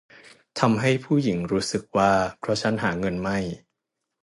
[0.59, 3.37] ทำให้ผู้หญิงรู้สึกว่า เพราะฉันหาเงินไม่